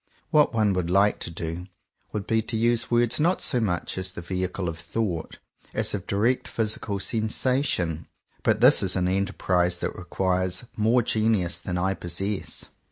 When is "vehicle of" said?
4.23-4.79